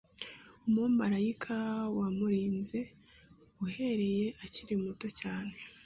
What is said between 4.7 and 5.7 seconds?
muto cyane